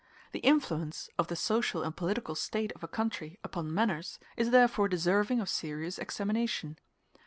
[0.31, 4.87] The influence of the social and political state of a country upon manners is therefore
[4.87, 6.79] deserving of serious examination.